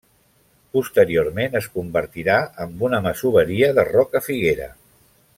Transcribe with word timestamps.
Posteriorment 0.77 1.57
es 1.59 1.67
convertirà 1.75 2.37
amb 2.65 2.81
una 2.87 3.01
masoveria 3.07 3.69
de 3.81 3.85
Rocafiguera. 3.91 4.71